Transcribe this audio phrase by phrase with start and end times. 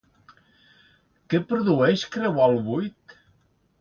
[1.33, 3.15] Què produeix creuar el Buit?